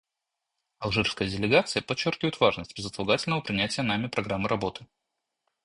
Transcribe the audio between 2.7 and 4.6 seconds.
безотлагательного принятия нами программы